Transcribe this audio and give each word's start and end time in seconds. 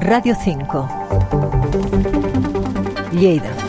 Radio 0.00 0.34
5. 0.34 0.88
Lleida. 3.12 3.63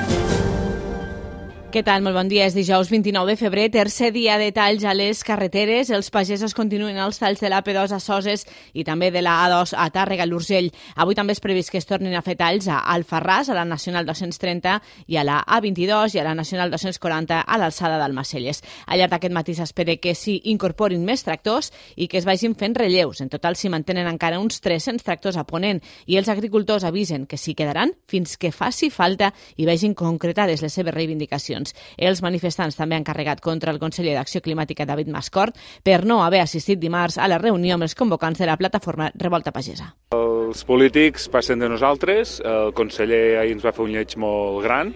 Què 1.75 1.81
tal? 1.83 2.05
Molt 2.05 2.15
bon 2.15 2.29
dia. 2.31 2.45
És 2.47 2.53
dijous 2.55 2.87
29 2.87 3.33
de 3.33 3.35
febrer, 3.35 3.65
tercer 3.67 4.13
dia 4.15 4.37
de 4.39 4.45
talls 4.55 4.85
a 4.87 4.93
les 4.95 5.19
carreteres. 5.27 5.89
Els 5.91 6.07
pagesos 6.07 6.53
continuen 6.55 6.95
els 7.03 7.17
talls 7.19 7.41
de 7.43 7.49
l'AP2 7.51 7.91
a 7.91 7.97
Soses 7.99 8.45
i 8.71 8.85
també 8.87 9.09
de 9.11 9.19
la 9.19 9.33
A2 9.43 9.73
a 9.75 9.89
Tàrrega, 9.91 10.23
l'Urgell. 10.23 10.69
Avui 10.95 11.19
també 11.19 11.35
és 11.35 11.43
previst 11.43 11.73
que 11.73 11.81
es 11.81 11.89
tornin 11.89 12.15
a 12.15 12.21
fer 12.23 12.37
talls 12.39 12.69
a 12.71 12.77
Alfarràs, 12.93 13.49
a 13.51 13.57
la 13.57 13.65
Nacional 13.67 14.07
230, 14.07 14.77
i 15.11 15.17
a 15.19 15.25
la 15.27 15.41
A22 15.43 16.15
i 16.15 16.21
a 16.21 16.23
la 16.29 16.37
Nacional 16.39 16.71
240 16.71 17.41
a 17.43 17.59
l'alçada 17.59 17.99
d'Almacelles. 17.99 18.63
Al 18.87 19.03
llarg 19.03 19.17
d'aquest 19.17 19.35
matí 19.35 19.57
s'espera 19.59 19.97
que 19.99 20.15
s'hi 20.15 20.37
incorporin 20.53 21.03
més 21.03 21.27
tractors 21.27 21.73
i 21.97 22.07
que 22.07 22.21
es 22.21 22.29
vagin 22.29 22.55
fent 22.55 22.79
relleus. 22.79 23.19
En 23.19 23.27
total 23.27 23.59
s'hi 23.59 23.73
mantenen 23.75 24.07
encara 24.13 24.39
uns 24.39 24.63
300 24.63 25.03
tractors 25.03 25.35
a 25.35 25.43
Ponent 25.43 25.83
i 26.07 26.15
els 26.15 26.31
agricultors 26.31 26.87
avisen 26.87 27.27
que 27.27 27.35
s'hi 27.35 27.51
quedaran 27.51 27.91
fins 28.07 28.39
que 28.39 28.55
faci 28.55 28.87
falta 28.87 29.33
i 29.57 29.67
vegin 29.67 29.91
concretades 29.91 30.63
les 30.63 30.71
seves 30.71 30.95
reivindicacions 30.95 31.64
eleccions. 31.65 31.73
Els 31.97 32.21
manifestants 32.21 32.75
també 32.75 32.95
han 32.95 33.03
carregat 33.03 33.41
contra 33.41 33.71
el 33.71 33.79
conseller 33.79 34.15
d'Acció 34.15 34.41
Climàtica 34.41 34.85
David 34.85 35.07
Mascort 35.09 35.55
per 35.83 36.05
no 36.05 36.23
haver 36.23 36.41
assistit 36.41 36.79
dimarts 36.79 37.17
a 37.17 37.27
la 37.27 37.37
reunió 37.37 37.75
amb 37.75 37.83
els 37.83 37.95
convocants 37.95 38.39
de 38.39 38.45
la 38.45 38.57
plataforma 38.57 39.11
Revolta 39.15 39.51
Pagesa. 39.51 39.95
Els 40.11 40.63
polítics 40.65 41.29
passen 41.29 41.59
de 41.59 41.69
nosaltres, 41.69 42.41
el 42.43 42.73
conseller 42.73 43.39
ahir 43.39 43.55
ens 43.55 43.65
va 43.65 43.73
fer 43.73 43.85
un 43.85 43.93
lleig 43.95 44.15
molt 44.17 44.63
gran 44.63 44.93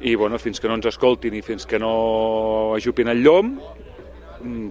i 0.00 0.14
bueno, 0.16 0.38
fins 0.38 0.60
que 0.60 0.68
no 0.68 0.74
ens 0.74 0.86
escoltin 0.86 1.34
i 1.34 1.42
fins 1.42 1.64
que 1.66 1.78
no 1.78 2.74
ajupin 2.76 3.08
el 3.08 3.22
llom 3.24 3.58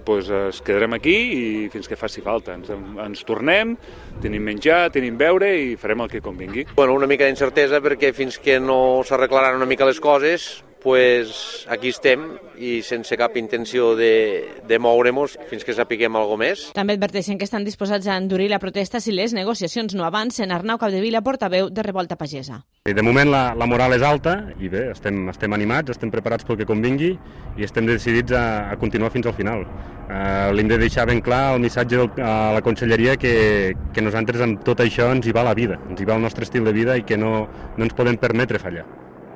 pues 0.04 0.28
es 0.30 0.60
quedarem 0.62 0.92
aquí 0.94 1.14
i 1.14 1.46
fins 1.72 1.88
que 1.88 1.96
faci 1.98 2.22
falta. 2.22 2.54
Ens, 2.54 2.70
ens 2.70 3.24
tornem, 3.26 3.74
tenim 4.22 4.44
menjar, 4.46 4.90
tenim 4.94 5.16
beure 5.18 5.50
i 5.58 5.74
farem 5.80 6.04
el 6.04 6.12
que 6.12 6.22
convingui. 6.22 6.66
Bueno, 6.76 6.94
una 6.94 7.08
mica 7.10 7.26
d'incertesa 7.26 7.80
perquè 7.82 8.12
fins 8.14 8.38
que 8.38 8.60
no 8.60 9.02
s'arreglaran 9.06 9.58
una 9.58 9.66
mica 9.66 9.88
les 9.88 10.00
coses 10.00 10.62
pues 10.84 11.64
aquí 11.72 11.88
estem 11.88 12.26
i 12.60 12.82
sense 12.84 13.16
cap 13.16 13.38
intenció 13.40 13.94
de, 13.96 14.60
de 14.68 14.78
moure'ns 14.78 15.38
fins 15.48 15.64
que 15.64 15.72
sapiguem 15.72 16.14
alguna 16.20 16.42
més. 16.44 16.66
També 16.76 16.98
adverteixen 16.98 17.38
que 17.40 17.48
estan 17.48 17.64
disposats 17.64 18.06
a 18.06 18.18
endurir 18.20 18.50
la 18.52 18.60
protesta 18.60 19.00
si 19.00 19.14
les 19.16 19.32
negociacions 19.32 19.96
no 19.96 20.04
avancen. 20.04 20.52
Arnau 20.52 20.76
Capdevila, 20.78 21.24
portaveu 21.24 21.70
de 21.72 21.82
Revolta 21.82 22.20
Pagesa. 22.20 22.60
De 22.84 23.02
moment 23.02 23.30
la, 23.32 23.42
la 23.56 23.66
moral 23.66 23.96
és 23.96 24.04
alta 24.04 24.34
i 24.60 24.68
bé, 24.68 24.90
estem, 24.92 25.22
estem 25.32 25.56
animats, 25.56 25.94
estem 25.96 26.12
preparats 26.12 26.44
pel 26.44 26.60
que 26.60 26.68
convingui 26.68 27.14
i 27.56 27.64
estem 27.64 27.88
decidits 27.88 28.36
a, 28.36 28.44
a 28.74 28.76
continuar 28.76 29.08
fins 29.14 29.30
al 29.30 29.36
final. 29.38 29.64
Uh, 30.04 30.52
L'hem 30.52 30.68
de 30.68 30.76
deixar 30.82 31.06
ben 31.08 31.22
clar 31.24 31.54
el 31.54 31.64
missatge 31.64 31.96
del, 31.96 32.10
a 32.20 32.52
la 32.52 32.60
conselleria 32.60 33.16
que, 33.16 33.72
que 33.96 34.04
nosaltres 34.04 34.44
amb 34.44 34.60
tot 34.68 34.84
això 34.84 35.08
ens 35.16 35.24
hi 35.24 35.32
va 35.32 35.46
la 35.48 35.56
vida, 35.56 35.80
ens 35.88 35.96
hi 35.96 36.04
va 36.04 36.20
el 36.20 36.28
nostre 36.28 36.44
estil 36.44 36.68
de 36.68 36.76
vida 36.76 36.98
i 37.00 37.08
que 37.08 37.16
no, 37.16 37.48
no 37.78 37.88
ens 37.88 37.96
podem 37.96 38.20
permetre 38.20 38.60
fallar. 38.60 38.84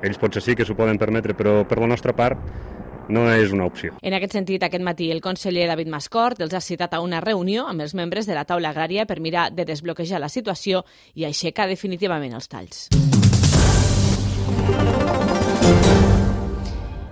Ells 0.03 0.19
potser 0.19 0.41
sí 0.43 0.55
que 0.55 0.65
s'ho 0.65 0.77
poden 0.77 0.99
permetre, 0.99 1.35
però 1.35 1.63
per 1.67 1.79
la 1.81 1.89
nostra 1.91 2.13
part 2.15 2.39
no 3.09 3.25
és 3.33 3.51
una 3.51 3.65
opció. 3.65 3.97
En 4.05 4.13
aquest 4.15 4.37
sentit, 4.37 4.63
aquest 4.63 4.85
matí 4.85 5.09
el 5.11 5.21
conseller 5.21 5.67
David 5.67 5.89
Mascort 5.91 6.41
els 6.45 6.53
ha 6.53 6.61
citat 6.61 6.93
a 6.93 7.01
una 7.03 7.19
reunió 7.25 7.65
amb 7.67 7.81
els 7.81 7.95
membres 7.97 8.29
de 8.29 8.37
la 8.37 8.45
taula 8.45 8.71
agrària 8.71 9.07
per 9.09 9.19
mirar 9.19 9.49
de 9.51 9.65
desbloquejar 9.65 10.21
la 10.21 10.29
situació 10.29 10.85
i 11.15 11.25
aixecar 11.25 11.67
definitivament 11.67 12.37
els 12.37 12.47
talls. 12.47 12.87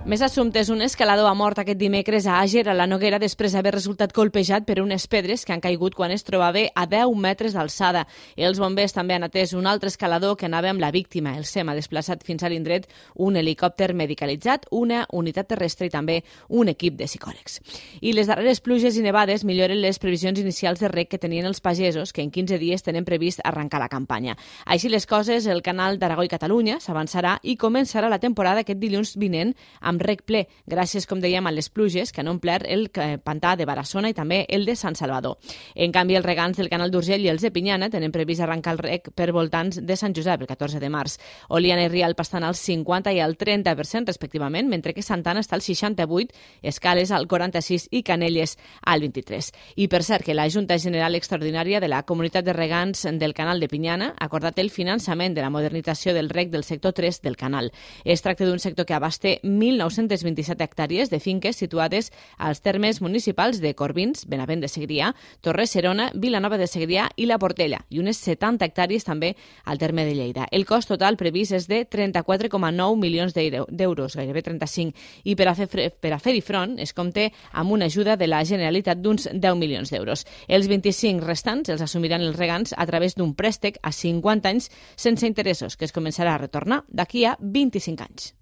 Més 0.08 0.22
assumptes. 0.24 0.70
Un 0.72 0.80
escalador 0.80 1.26
ha 1.28 1.34
mort 1.36 1.58
aquest 1.60 1.76
dimecres 1.76 2.24
a 2.24 2.38
Àger, 2.40 2.62
a 2.70 2.72
la 2.72 2.86
Noguera, 2.88 3.18
després 3.20 3.52
d'haver 3.52 3.74
resultat 3.74 4.14
colpejat 4.16 4.64
per 4.64 4.78
unes 4.80 5.04
pedres 5.04 5.42
que 5.44 5.52
han 5.52 5.60
caigut 5.60 5.92
quan 5.92 6.14
es 6.14 6.22
trobava 6.24 6.62
a 6.72 6.84
10 6.88 7.12
metres 7.20 7.52
d'alçada. 7.52 8.06
Els 8.34 8.56
bombers 8.56 8.96
també 8.96 9.18
han 9.18 9.26
atès 9.26 9.52
un 9.52 9.68
altre 9.68 9.92
escalador 9.92 10.38
que 10.40 10.46
anava 10.48 10.70
amb 10.72 10.80
la 10.80 10.88
víctima. 10.96 11.34
El 11.36 11.44
SEM 11.44 11.68
ha 11.68 11.74
desplaçat 11.76 12.24
fins 12.24 12.40
a 12.40 12.48
l'indret 12.48 12.86
un 13.16 13.36
helicòpter 13.36 13.90
medicalitzat, 13.92 14.64
una 14.70 15.02
unitat 15.12 15.50
terrestre 15.52 15.90
i 15.90 15.92
també 15.92 16.22
un 16.48 16.72
equip 16.72 16.96
de 16.96 17.04
psicòlegs. 17.04 17.60
I 18.00 18.16
les 18.16 18.32
darreres 18.32 18.64
pluges 18.64 18.96
i 18.96 19.04
nevades 19.04 19.44
milloren 19.44 19.82
les 19.84 20.00
previsions 20.00 20.40
inicials 20.40 20.80
de 20.80 20.88
rec 20.88 21.12
que 21.12 21.20
tenien 21.20 21.44
els 21.44 21.60
pagesos, 21.60 22.14
que 22.16 22.24
en 22.24 22.32
15 22.32 22.56
dies 22.56 22.86
tenen 22.88 23.04
previst 23.04 23.44
arrencar 23.44 23.84
la 23.84 23.92
campanya. 23.92 24.38
Així 24.64 24.88
les 24.88 25.04
coses, 25.04 25.44
el 25.44 25.60
canal 25.60 26.00
d'Aragó 26.00 26.24
i 26.24 26.32
Catalunya 26.32 26.80
s'avançarà 26.80 27.36
i 27.42 27.58
començarà 27.60 28.08
la 28.08 28.22
temporada 28.24 28.64
aquest 28.64 28.80
dilluns 28.80 29.12
vinent 29.20 29.52
amb 29.82 29.97
amb 29.98 30.06
rec 30.06 30.22
ple, 30.22 30.44
gràcies, 30.70 31.06
com 31.10 31.18
dèiem, 31.20 31.46
a 31.46 31.52
les 31.52 31.68
pluges 31.74 32.12
que 32.14 32.22
han 32.22 32.30
omplert 32.30 32.66
el 32.70 32.86
eh, 32.94 33.18
pantà 33.18 33.56
de 33.58 33.66
Barassona 33.66 34.12
i 34.12 34.14
també 34.14 34.44
el 34.48 34.64
de 34.66 34.76
Sant 34.78 34.94
Salvador. 34.94 35.38
En 35.74 35.92
canvi, 35.92 36.14
els 36.16 36.26
regants 36.26 36.58
del 36.58 36.70
canal 36.70 36.92
d'Urgell 36.94 37.24
i 37.24 37.30
els 37.32 37.42
de 37.42 37.50
Pinyana 37.50 37.90
tenen 37.90 38.14
previst 38.14 38.44
arrencar 38.44 38.76
el 38.76 38.82
rec 38.82 39.10
per 39.16 39.32
voltants 39.34 39.80
de 39.82 39.96
Sant 39.98 40.14
Josep 40.14 40.44
el 40.44 40.50
14 40.50 40.78
de 40.78 40.90
març. 40.92 41.18
Oliana 41.48 41.86
i 41.86 41.90
Rialp 41.90 42.20
estan 42.22 42.46
al 42.46 42.54
50 42.54 43.12
i 43.16 43.20
al 43.20 43.36
30% 43.38 44.06
respectivament, 44.06 44.68
mentre 44.70 44.94
que 44.94 45.02
Santana 45.02 45.42
està 45.42 45.58
al 45.58 45.64
68, 45.66 46.34
Escales 46.62 47.10
al 47.10 47.26
46 47.26 47.88
i 47.90 48.04
Canelles 48.06 48.56
al 48.82 49.02
23. 49.02 49.50
I 49.82 49.88
per 49.88 50.02
cert 50.06 50.26
que 50.26 50.36
la 50.36 50.48
Junta 50.48 50.78
General 50.78 51.18
Extraordinària 51.18 51.80
de 51.80 51.90
la 51.90 52.04
Comunitat 52.06 52.46
de 52.46 52.54
Regants 52.54 53.06
del 53.18 53.34
Canal 53.34 53.58
de 53.60 53.68
Pinyana 53.68 54.12
ha 54.14 54.28
acordat 54.30 54.58
el 54.62 54.70
finançament 54.70 55.34
de 55.34 55.42
la 55.42 55.50
modernització 55.50 56.14
del 56.14 56.30
rec 56.30 56.52
del 56.54 56.64
sector 56.64 56.94
3 56.94 57.22
del 57.22 57.36
canal. 57.36 57.72
Es 58.04 58.22
tracta 58.22 58.46
d'un 58.46 58.62
sector 58.62 58.86
que 58.86 58.94
abaste 58.94 59.38
1.900 59.42 59.87
927 59.96 60.64
hectàrees 60.64 61.10
de 61.10 61.20
finques 61.20 61.56
situades 61.56 62.12
als 62.36 62.60
termes 62.60 63.00
municipals 63.00 63.60
de 63.60 63.74
Corbins, 63.74 64.26
Benavent 64.28 64.60
de 64.60 64.68
Segrià, 64.68 65.14
Torres 65.40 65.70
Serona, 65.70 66.10
Vilanova 66.14 66.58
de 66.58 66.66
Segrià 66.68 67.08
i 67.16 67.26
La 67.26 67.38
Portella, 67.38 67.80
i 67.88 68.00
unes 68.02 68.20
70 68.20 68.64
hectàrees 68.66 69.06
també 69.06 69.34
al 69.64 69.78
terme 69.78 70.04
de 70.04 70.14
Lleida. 70.14 70.48
El 70.50 70.66
cost 70.66 70.88
total 70.92 71.16
previst 71.16 71.56
és 71.56 71.68
de 71.70 71.84
34,9 71.88 72.98
milions 73.00 73.34
d'euros, 73.34 74.16
gairebé 74.16 74.42
35, 74.42 74.92
i 75.24 75.36
per 75.38 75.48
a 75.48 75.56
fer, 75.58 75.68
per 76.00 76.12
a 76.12 76.20
fer-hi 76.22 76.42
front 76.44 76.78
es 76.82 76.92
compte 76.92 77.28
amb 77.52 77.72
una 77.72 77.88
ajuda 77.88 78.16
de 78.16 78.28
la 78.28 78.44
Generalitat 78.44 79.00
d'uns 79.00 79.28
10 79.32 79.58
milions 79.58 79.92
d'euros. 79.94 80.26
Els 80.48 80.68
25 80.68 81.24
restants 81.24 81.72
els 81.72 81.84
assumiran 81.84 82.24
els 82.24 82.36
regants 82.36 82.74
a 82.76 82.86
través 82.86 83.16
d'un 83.16 83.34
préstec 83.34 83.80
a 83.82 83.92
50 83.92 84.48
anys 84.48 84.70
sense 84.96 85.26
interessos, 85.26 85.76
que 85.76 85.88
es 85.88 85.94
començarà 85.94 86.34
a 86.34 86.42
retornar 86.44 86.84
d'aquí 86.88 87.24
a 87.24 87.36
25 87.40 88.08
anys. 88.08 88.34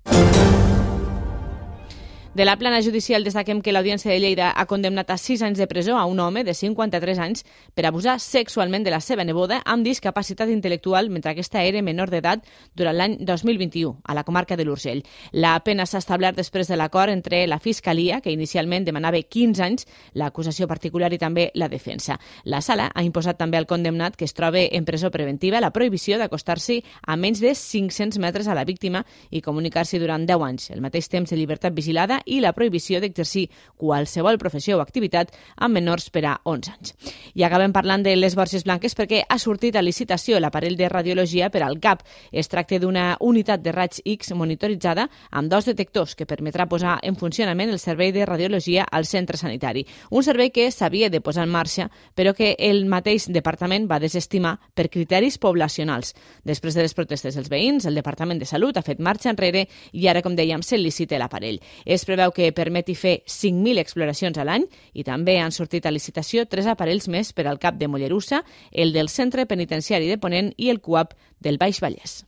De 2.37 2.45
la 2.45 2.59
plana 2.59 2.83
judicial 2.83 3.25
destaquem 3.25 3.63
que 3.65 3.73
l'Audiència 3.73 4.11
de 4.13 4.19
Lleida 4.21 4.51
ha 4.53 4.67
condemnat 4.69 5.09
a 5.09 5.15
6 5.17 5.41
anys 5.47 5.57
de 5.57 5.67
presó 5.67 5.95
a 5.97 6.03
un 6.05 6.19
home 6.21 6.43
de 6.45 6.53
53 6.53 7.19
anys 7.25 7.47
per 7.73 7.87
abusar 7.89 8.19
sexualment 8.21 8.83
de 8.85 8.91
la 8.93 8.99
seva 9.01 9.25
neboda 9.25 9.63
amb 9.65 9.87
discapacitat 9.89 10.53
intel·lectual 10.53 11.09
mentre 11.09 11.33
aquesta 11.33 11.63
era 11.65 11.81
menor 11.81 12.13
d'edat 12.13 12.45
durant 12.77 12.93
l'any 12.99 13.15
2021 13.25 14.03
a 14.05 14.13
la 14.13 14.25
comarca 14.29 14.59
de 14.61 14.67
l'Urgell. 14.69 15.01
La 15.33 15.55
pena 15.65 15.87
s'ha 15.87 16.03
establert 16.05 16.37
després 16.37 16.69
de 16.69 16.77
l'acord 16.77 17.09
entre 17.09 17.47
la 17.47 17.57
Fiscalia, 17.57 18.21
que 18.21 18.37
inicialment 18.37 18.85
demanava 18.85 19.17
15 19.17 19.65
anys, 19.65 19.89
l'acusació 20.13 20.69
particular 20.69 21.15
i 21.17 21.19
també 21.25 21.49
la 21.55 21.71
defensa. 21.73 22.19
La 22.45 22.61
sala 22.61 22.91
ha 22.93 23.07
imposat 23.09 23.41
també 23.41 23.57
al 23.57 23.65
condemnat 23.65 24.13
que 24.13 24.29
es 24.29 24.37
troba 24.37 24.61
en 24.61 24.85
presó 24.85 25.09
preventiva 25.11 25.65
la 25.65 25.73
prohibició 25.73 26.21
d'acostar-s'hi 26.21 26.83
a 27.01 27.17
menys 27.17 27.41
de 27.41 27.55
500 27.55 28.21
metres 28.21 28.47
a 28.47 28.61
la 28.61 28.69
víctima 28.69 29.07
i 29.31 29.41
comunicar-s'hi 29.41 30.05
durant 30.05 30.29
10 30.29 30.49
anys, 30.51 30.71
el 30.77 30.85
mateix 30.85 31.09
temps 31.09 31.33
de 31.33 31.41
llibertat 31.41 31.73
vigilada 31.73 32.21
i 32.27 32.41
la 32.43 32.53
prohibició 32.53 33.01
d'exercir 33.01 33.47
qualsevol 33.79 34.39
professió 34.39 34.77
o 34.77 34.83
activitat 34.83 35.33
amb 35.57 35.79
menors 35.79 36.11
per 36.11 36.25
a 36.27 36.35
11 36.45 36.73
anys. 36.75 36.95
I 37.35 37.45
acabem 37.47 37.73
parlant 37.73 38.03
de 38.05 38.17
les 38.17 38.35
borges 38.37 38.65
blanques 38.67 38.97
perquè 38.99 39.23
ha 39.29 39.39
sortit 39.39 39.77
a 39.77 39.85
licitació 39.85 40.41
l'aparell 40.41 40.77
de 40.77 40.89
radiologia 40.91 41.51
per 41.55 41.63
al 41.63 41.79
CAP. 41.81 42.03
Es 42.33 42.51
tracta 42.53 42.81
d'una 42.83 43.07
unitat 43.21 43.63
de 43.63 43.73
raig 43.73 44.01
X 44.05 44.33
monitoritzada 44.35 45.07
amb 45.31 45.51
dos 45.53 45.69
detectors 45.71 46.17
que 46.17 46.27
permetrà 46.27 46.67
posar 46.69 46.99
en 47.03 47.17
funcionament 47.17 47.71
el 47.71 47.79
servei 47.79 48.13
de 48.13 48.27
radiologia 48.27 48.87
al 48.91 49.07
centre 49.07 49.39
sanitari. 49.39 49.87
Un 50.11 50.27
servei 50.27 50.51
que 50.51 50.71
s'havia 50.71 51.11
de 51.11 51.21
posar 51.21 51.47
en 51.47 51.55
marxa, 51.55 51.89
però 52.15 52.35
que 52.35 52.55
el 52.59 52.85
mateix 52.91 53.29
departament 53.33 53.87
va 53.91 54.01
desestimar 54.03 54.57
per 54.75 54.89
criteris 54.91 55.39
poblacionals. 55.39 56.15
Després 56.45 56.75
de 56.75 56.83
les 56.83 56.95
protestes 56.95 57.37
dels 57.37 57.51
veïns, 57.53 57.87
el 57.87 57.95
Departament 57.97 58.41
de 58.41 58.49
Salut 58.49 58.77
ha 58.77 58.85
fet 58.85 59.01
marxa 59.01 59.31
enrere 59.31 59.67
i 59.93 60.09
ara, 60.09 60.23
com 60.23 60.35
dèiem, 60.37 60.63
se 60.63 60.79
licita 60.79 61.19
l'aparell. 61.21 61.61
Es 61.85 62.05
preveu 62.05 62.16
que 62.35 62.53
permeti 62.57 62.95
fer 62.99 63.19
5.000 63.27 63.83
exploracions 63.83 64.39
a 64.39 64.47
l'any 64.47 64.67
i 64.95 65.05
també 65.07 65.39
han 65.41 65.55
sortit 65.55 65.87
a 65.87 65.95
licitació 65.95 66.47
tres 66.47 66.67
aparells 66.67 67.09
més 67.09 67.33
per 67.33 67.47
al 67.47 67.61
CAP 67.63 67.79
de 67.81 67.89
Mollerussa, 67.89 68.43
el 68.73 68.93
del 68.97 69.09
Centre 69.09 69.47
Penitenciari 69.47 70.09
de 70.09 70.19
Ponent 70.19 70.53
i 70.57 70.71
el 70.71 70.81
CUAP 70.81 71.15
del 71.41 71.61
Baix 71.63 71.83
Vallès. 71.85 72.25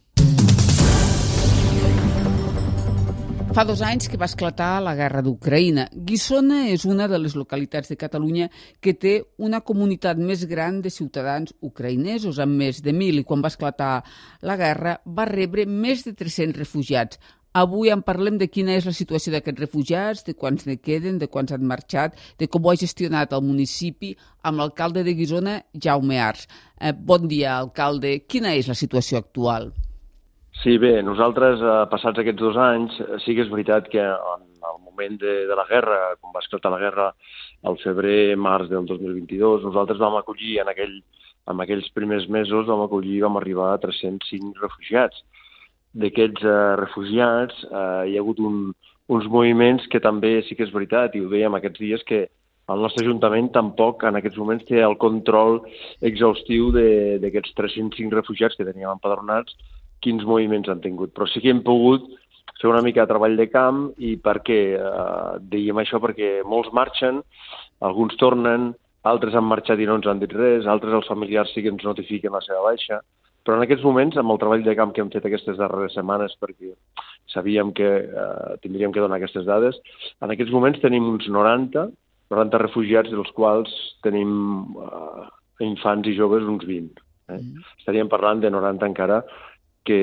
Fa 3.59 3.65
dos 3.65 3.81
anys 3.81 4.11
que 4.13 4.19
va 4.21 4.27
esclatar 4.29 4.83
la 4.85 4.93
guerra 4.95 5.23
d'Ucraïna. 5.25 5.87
Guissona 6.07 6.67
és 6.69 6.85
una 6.87 7.09
de 7.09 7.19
les 7.19 7.33
localitats 7.35 7.89
de 7.89 7.97
Catalunya 7.97 8.51
que 8.85 8.93
té 8.93 9.15
una 9.41 9.63
comunitat 9.65 10.21
més 10.21 10.45
gran 10.47 10.83
de 10.85 10.93
ciutadans 10.93 11.55
ucraïnesos, 11.65 12.39
amb 12.45 12.61
més 12.61 12.83
de 12.85 12.93
1.000, 12.93 13.23
i 13.23 13.27
quan 13.27 13.43
va 13.43 13.51
esclatar 13.51 14.05
la 14.45 14.59
guerra 14.61 14.99
va 15.07 15.27
rebre 15.27 15.65
més 15.67 16.05
de 16.05 16.13
300 16.13 16.55
refugiats. 16.61 17.19
Avui 17.57 17.89
en 17.89 18.03
parlem 18.05 18.37
de 18.37 18.47
quina 18.53 18.75
és 18.77 18.85
la 18.85 18.93
situació 18.93 19.33
d'aquests 19.33 19.63
refugiats, 19.63 20.25
de 20.27 20.35
quants 20.37 20.67
ne 20.69 20.77
queden, 20.77 21.17
de 21.19 21.29
quants 21.33 21.53
han 21.55 21.65
marxat, 21.65 22.19
de 22.39 22.47
com 22.47 22.65
ho 22.65 22.71
ha 22.71 22.77
gestionat 22.77 23.33
el 23.33 23.43
municipi 23.43 24.13
amb 24.45 24.61
l'alcalde 24.61 25.03
de 25.03 25.15
Guisona, 25.17 25.55
Jaume 25.73 26.21
Ars. 26.21 26.45
Eh, 26.77 26.93
bon 26.93 27.25
dia, 27.29 27.57
alcalde. 27.57 28.19
Quina 28.29 28.53
és 28.53 28.69
la 28.69 28.77
situació 28.77 29.23
actual? 29.23 29.73
Sí, 30.61 30.77
bé, 30.77 31.01
nosaltres, 31.03 31.63
eh, 31.63 31.87
passats 31.89 32.21
aquests 32.21 32.43
dos 32.43 32.57
anys, 32.61 33.01
sí 33.25 33.35
que 33.35 33.47
és 33.47 33.51
veritat 33.51 33.89
que 33.89 34.05
en 34.05 34.45
el 34.69 34.79
moment 34.85 35.17
de, 35.17 35.47
de 35.49 35.57
la 35.57 35.65
guerra, 35.71 35.99
quan 36.21 36.35
va 36.35 36.45
esclatar 36.45 36.75
la 36.75 36.83
guerra 36.83 37.13
al 37.65 37.81
febrer-març 37.81 38.69
del 38.69 38.85
2022, 38.93 39.65
nosaltres 39.65 39.99
vam 39.99 40.21
acollir 40.21 40.59
en, 40.61 40.69
aquell, 40.69 40.99
en 41.49 41.65
aquells 41.65 41.89
primers 41.97 42.29
mesos, 42.29 42.69
vam 42.69 42.85
acollir, 42.85 43.23
vam 43.25 43.41
arribar 43.41 43.73
a 43.73 43.83
305 43.87 44.61
refugiats 44.61 45.25
d'aquests 46.03 46.45
eh, 46.45 46.59
refugiats 46.81 47.65
eh, 47.69 48.11
hi 48.11 48.17
ha 48.17 48.23
hagut 48.23 48.41
un, 48.45 48.69
uns 49.09 49.29
moviments 49.33 49.87
que 49.93 50.01
també 50.05 50.39
sí 50.47 50.57
que 50.57 50.67
és 50.67 50.75
veritat, 50.75 51.17
i 51.17 51.25
ho 51.25 51.31
veiem 51.33 51.57
aquests 51.59 51.83
dies, 51.83 52.05
que 52.09 52.27
el 52.69 52.85
nostre 52.85 53.07
Ajuntament 53.07 53.49
tampoc 53.55 54.05
en 54.05 54.19
aquests 54.19 54.37
moments 54.37 54.67
té 54.69 54.83
el 54.85 54.99
control 55.01 55.63
exhaustiu 56.05 56.69
d'aquests 56.75 57.55
305 57.57 58.13
refugiats 58.13 58.59
que 58.59 58.67
teníem 58.69 58.93
empadronats, 58.93 59.57
quins 60.05 60.27
moviments 60.29 60.69
han 60.69 60.83
tingut. 60.85 61.15
Però 61.17 61.27
sí 61.27 61.41
que 61.41 61.49
hem 61.55 61.63
pogut 61.65 62.05
fer 62.61 62.69
una 62.69 62.83
mica 62.85 63.07
de 63.07 63.13
treball 63.13 63.39
de 63.39 63.49
camp 63.49 63.87
i 63.97 64.17
per 64.21 64.41
què? 64.45 64.61
Eh, 64.77 65.33
dèiem 65.55 65.81
això 65.81 66.01
perquè 66.03 66.43
molts 66.45 66.69
marxen, 66.77 67.23
alguns 67.89 68.19
tornen, 68.21 68.75
altres 69.09 69.35
han 69.39 69.49
marxat 69.49 69.81
i 69.81 69.87
no 69.89 69.97
ens 69.97 70.09
han 70.11 70.21
dit 70.21 70.35
res, 70.37 70.67
altres 70.67 70.93
els 71.01 71.09
familiars 71.09 71.55
sí 71.55 71.65
que 71.65 71.73
ens 71.73 71.87
notifiquen 71.87 72.35
la 72.35 72.45
seva 72.45 72.67
baixa. 72.67 73.01
Però 73.47 73.57
en 73.57 73.65
aquests 73.65 73.85
moments, 73.87 74.19
amb 74.21 74.35
el 74.35 74.41
treball 74.41 74.65
de 74.67 74.75
camp 74.77 74.93
que 74.93 75.03
hem 75.05 75.11
fet 75.13 75.25
aquestes 75.29 75.57
darreres 75.61 75.95
setmanes, 75.97 76.35
perquè 76.41 76.75
sabíem 77.33 77.73
que 77.77 77.89
eh, 78.05 78.53
tindríem 78.63 78.93
que 78.93 79.01
donar 79.05 79.19
aquestes 79.19 79.47
dades, 79.49 79.79
en 80.25 80.33
aquests 80.35 80.53
moments 80.53 80.81
tenim 80.83 81.07
uns 81.09 81.29
90, 81.33 81.89
90 82.35 82.63
refugiats, 82.65 83.13
dels 83.13 83.31
quals 83.37 83.73
tenim 84.05 84.33
eh, 84.85 85.27
infants 85.65 86.09
i 86.09 86.17
joves 86.17 86.45
uns 86.49 86.67
20. 86.69 87.05
Eh? 87.29 87.39
Mm. 87.39 87.67
Estaríem 87.81 88.11
parlant 88.13 88.43
de 88.45 88.53
90 88.53 88.91
encara 88.93 89.23
que, 89.89 90.01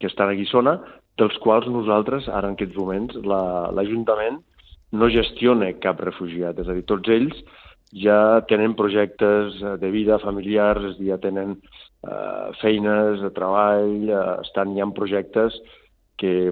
que 0.00 0.10
estan 0.10 0.32
a 0.32 0.38
Guissona, 0.38 0.78
dels 1.18 1.38
quals 1.42 1.66
nosaltres, 1.70 2.28
ara 2.30 2.50
en 2.50 2.58
aquests 2.58 2.78
moments, 2.78 3.16
l'Ajuntament 3.22 4.38
la, 4.38 4.98
no 4.98 5.08
gestiona 5.12 5.72
cap 5.82 6.00
refugiat. 6.02 6.60
És 6.62 6.68
a 6.70 6.76
dir, 6.76 6.86
tots 6.88 7.10
ells 7.12 7.40
ja 7.94 8.40
tenen 8.48 8.76
projectes 8.78 9.58
de 9.80 9.90
vida 9.90 10.18
familiars, 10.22 10.98
ja 11.02 11.18
tenen 11.22 11.56
eh, 12.06 12.48
feines 12.60 13.22
de 13.22 13.30
treball, 13.34 14.08
eh, 14.08 14.34
estan 14.44 14.74
ja 14.76 14.86
en 14.86 14.94
projectes 14.96 15.56
que, 16.18 16.50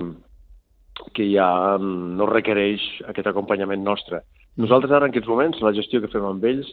que 1.13 1.29
ja 1.33 1.79
no 1.81 2.29
requereix 2.31 2.83
aquest 3.11 3.31
acompanyament 3.31 3.85
nostre. 3.85 4.23
Nosaltres 4.57 4.93
ara, 4.93 5.07
en 5.07 5.13
aquests 5.13 5.29
moments, 5.29 5.63
la 5.63 5.75
gestió 5.77 6.01
que 6.01 6.13
fem 6.13 6.25
amb 6.25 6.45
ells 6.49 6.71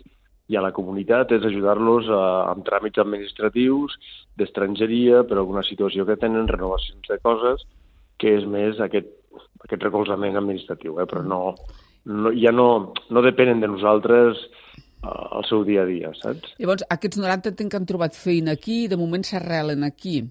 i 0.51 0.57
a 0.59 0.63
la 0.63 0.73
comunitat 0.75 1.31
és 1.35 1.45
ajudar-los 1.47 2.09
eh, 2.09 2.19
amb 2.51 2.65
tràmits 2.67 3.01
administratius, 3.03 3.95
d'estrangeria, 4.39 5.23
per 5.27 5.37
alguna 5.39 5.63
situació 5.67 6.07
que 6.07 6.19
tenen, 6.19 6.49
renovacions 6.51 7.07
de 7.09 7.19
coses, 7.23 7.63
que 8.19 8.35
és 8.39 8.45
més 8.47 8.79
aquest, 8.83 9.09
aquest 9.63 9.87
recolzament 9.87 10.37
administratiu, 10.39 10.99
eh? 10.99 11.07
però 11.09 11.23
no, 11.25 11.41
no, 12.05 12.33
ja 12.35 12.51
no, 12.51 12.93
no 13.09 13.23
depenen 13.25 13.63
de 13.63 13.71
nosaltres 13.71 14.41
al 15.03 15.43
seu 15.49 15.65
dia 15.67 15.83
a 15.83 15.89
dia, 15.89 16.13
saps? 16.19 16.55
Llavors, 16.61 16.85
aquests 16.93 17.19
90 17.19 17.53
entenc 17.53 17.73
que 17.73 17.79
han 17.81 17.89
trobat 17.89 18.15
feina 18.15 18.55
aquí 18.57 18.83
i 18.85 18.89
de 18.91 18.99
moment 18.99 19.25
s'arrelen 19.27 19.83
aquí. 19.87 20.21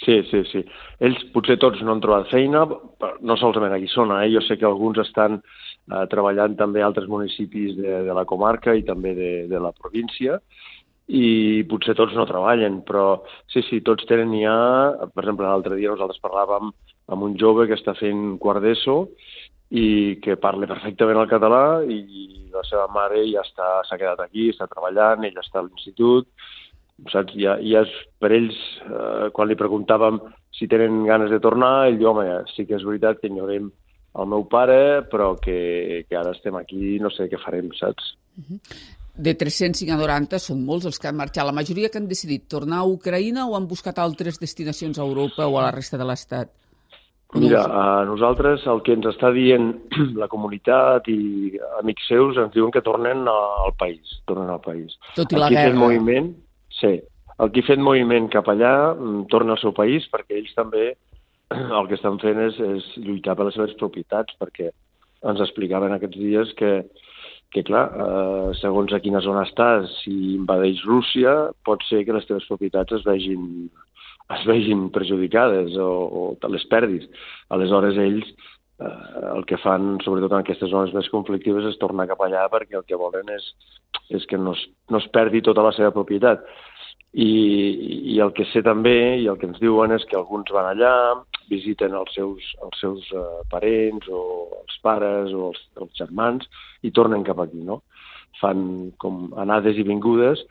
Sí, 0.00 0.16
sí, 0.30 0.40
sí. 0.48 0.62
Ells 1.04 1.20
potser 1.34 1.58
tots 1.60 1.82
no 1.84 1.92
han 1.92 2.00
trobat 2.00 2.30
feina, 2.30 2.62
no 2.64 3.36
solament 3.36 3.74
a 3.76 3.80
Guissona, 3.82 4.22
eh? 4.24 4.30
jo 4.32 4.40
sé 4.46 4.56
que 4.56 4.68
alguns 4.68 5.00
estan 5.02 5.40
eh, 5.40 6.04
treballant 6.12 6.56
també 6.56 6.80
a 6.80 6.86
altres 6.88 7.08
municipis 7.10 7.74
de, 7.76 7.98
de 8.06 8.16
la 8.16 8.24
comarca 8.24 8.72
i 8.72 8.86
també 8.86 9.12
de, 9.18 9.32
de 9.50 9.60
la 9.60 9.74
província, 9.76 10.38
i 11.10 11.66
potser 11.68 11.96
tots 11.98 12.14
no 12.16 12.24
treballen, 12.28 12.80
però 12.86 13.20
sí, 13.50 13.64
sí, 13.66 13.82
tots 13.84 14.06
tenen 14.08 14.32
ja... 14.38 14.56
Per 15.10 15.24
exemple, 15.24 15.48
l'altre 15.48 15.76
dia 15.76 15.92
nosaltres 15.92 16.22
parlàvem 16.22 16.70
amb 17.10 17.26
un 17.26 17.34
jove 17.36 17.66
que 17.66 17.76
està 17.76 17.96
fent 17.98 18.38
quart 18.40 18.62
d'ESO 18.62 18.96
i 19.70 20.18
que 20.22 20.34
parla 20.40 20.66
perfectament 20.66 21.20
el 21.20 21.28
català 21.30 21.64
i 21.86 22.48
la 22.50 22.62
seva 22.66 22.88
mare 22.90 23.22
ja 23.30 23.44
s'ha 23.46 23.98
quedat 23.98 24.24
aquí, 24.24 24.48
està 24.50 24.66
treballant, 24.70 25.22
ell 25.24 25.38
està 25.38 25.60
a 25.60 25.66
l'institut, 25.66 26.26
saps? 27.12 27.36
Ja, 27.38 27.56
ja 27.62 27.84
és, 27.86 27.92
per 28.18 28.32
ells, 28.34 28.58
eh, 28.84 29.28
quan 29.34 29.48
li 29.48 29.58
preguntàvem 29.58 30.18
si 30.58 30.66
tenen 30.68 31.04
ganes 31.06 31.30
de 31.30 31.38
tornar, 31.40 31.86
ell 31.88 32.00
diu, 32.00 32.10
home, 32.10 32.26
sí 32.54 32.66
que 32.66 32.76
és 32.76 32.86
veritat 32.86 33.20
que 33.20 33.30
enyorem 33.30 33.70
el 34.20 34.26
meu 34.26 34.42
pare, 34.50 35.06
però 35.10 35.36
que, 35.38 36.04
que 36.08 36.18
ara 36.18 36.34
estem 36.34 36.56
aquí 36.58 36.98
no 36.98 37.12
sé 37.14 37.30
què 37.30 37.38
farem, 37.38 37.70
saps? 37.78 38.16
De 39.14 39.34
305 39.38 39.94
a 39.94 39.98
90 40.00 40.40
són 40.42 40.64
molts 40.66 40.88
els 40.90 40.98
que 40.98 41.08
han 41.10 41.18
marxat. 41.18 41.46
La 41.46 41.54
majoria 41.54 41.90
que 41.92 42.00
han 42.00 42.08
decidit 42.10 42.48
tornar 42.50 42.80
a 42.82 42.88
Ucraïna 42.90 43.46
o 43.46 43.54
han 43.54 43.68
buscat 43.70 44.00
altres 44.02 44.40
destinacions 44.42 44.98
a 44.98 45.06
Europa 45.06 45.46
o 45.46 45.58
a 45.58 45.68
la 45.68 45.74
resta 45.76 46.00
de 46.00 46.08
l'Estat? 46.08 46.50
Mira, 47.34 47.62
a 47.62 48.04
nosaltres 48.08 48.64
el 48.66 48.80
que 48.82 48.94
ens 48.96 49.06
està 49.06 49.30
dient 49.34 49.70
la 50.22 50.26
comunitat 50.30 51.06
i 51.12 51.54
amics 51.78 52.08
seus 52.10 52.40
ens 52.42 52.54
diuen 52.56 52.72
que 52.74 52.82
tornen 52.82 53.28
al 53.30 53.74
país, 53.78 54.18
tornen 54.26 54.50
al 54.50 54.62
país. 54.64 54.96
Tot 55.14 55.30
i 55.30 55.38
la 55.38 55.50
guerra. 55.52 55.78
moviment, 55.78 56.32
sí, 56.80 56.96
el 57.40 57.52
que 57.54 57.62
ha 57.62 57.68
fet 57.68 57.80
moviment 57.80 58.26
cap 58.32 58.50
allà 58.50 58.74
mm, 58.96 59.28
torna 59.32 59.54
al 59.54 59.62
seu 59.62 59.74
país 59.76 60.08
perquè 60.10 60.40
ells 60.40 60.56
també 60.58 60.90
el 61.78 61.90
que 61.90 61.98
estan 61.98 62.18
fent 62.22 62.42
és, 62.48 62.58
és 62.58 62.90
lluitar 62.98 63.36
per 63.38 63.46
les 63.46 63.58
seves 63.58 63.76
propietats, 63.78 64.34
perquè 64.40 64.72
ens 65.30 65.42
explicaven 65.44 65.94
aquests 65.94 66.18
dies 66.18 66.52
que, 66.58 66.72
que 67.54 67.62
clar, 67.66 67.84
eh, 67.90 68.50
segons 68.60 68.94
a 68.94 69.00
quina 69.04 69.22
zona 69.24 69.44
estàs, 69.46 69.90
si 70.02 70.34
invadeix 70.34 70.82
Rússia, 70.88 71.34
pot 71.66 71.82
ser 71.88 72.04
que 72.06 72.16
les 72.16 72.26
teves 72.28 72.46
propietats 72.48 72.98
es 72.98 73.06
vegin 73.06 73.68
es 74.36 74.46
vegin 74.46 74.88
perjudicades 74.94 75.76
o, 75.76 75.90
o 75.90 76.22
te 76.40 76.50
les 76.52 76.64
perdis. 76.70 77.06
Aleshores, 77.50 77.98
ells 77.98 78.28
eh, 78.30 79.34
el 79.34 79.46
que 79.46 79.58
fan, 79.62 79.96
sobretot 80.04 80.34
en 80.34 80.44
aquestes 80.44 80.70
zones 80.72 80.94
més 80.96 81.10
conflictives, 81.12 81.66
és 81.70 81.78
tornar 81.82 82.08
cap 82.10 82.22
allà 82.24 82.46
perquè 82.52 82.78
el 82.78 82.86
que 82.88 82.98
volen 83.00 83.30
és, 83.34 83.50
és 84.10 84.26
que 84.30 84.38
no 84.38 84.54
es, 84.56 84.62
no 84.90 85.00
es 85.02 85.08
perdi 85.14 85.42
tota 85.46 85.64
la 85.66 85.74
seva 85.76 85.94
propietat. 85.96 86.46
I, 87.10 87.30
I 88.14 88.20
el 88.22 88.30
que 88.36 88.46
sé 88.52 88.62
també, 88.62 89.18
i 89.18 89.26
el 89.26 89.38
que 89.38 89.48
ens 89.50 89.58
diuen, 89.58 89.90
és 89.96 90.04
que 90.06 90.18
alguns 90.18 90.52
van 90.54 90.68
allà, 90.70 90.94
visiten 91.50 91.96
els 91.98 92.14
seus, 92.14 92.52
els 92.62 92.78
seus 92.78 93.08
uh, 93.18 93.40
parents 93.50 94.06
o 94.06 94.22
els 94.60 94.76
pares 94.84 95.34
o 95.34 95.48
els, 95.50 95.64
els 95.82 95.96
germans 95.98 96.46
i 96.86 96.92
tornen 96.94 97.26
cap 97.26 97.42
aquí, 97.42 97.58
no? 97.66 97.80
Fan 98.38 98.92
com 99.02 99.24
anades 99.42 99.80
i 99.82 99.86
vingudes, 99.88 100.44